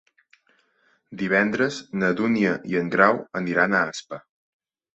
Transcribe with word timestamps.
Divendres 1.19 1.77
na 2.03 2.11
Dúnia 2.23 2.55
i 2.73 2.81
en 2.81 2.91
Grau 2.97 3.23
aniran 3.43 3.77
a 3.83 3.87
Aspa. 3.95 4.23